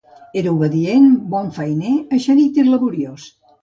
Era 0.39 0.53
obedient, 0.55 1.05
bon 1.35 1.53
feiner, 1.59 1.95
eixerit 2.21 2.63
i 2.63 2.71
laboriós 2.75 3.35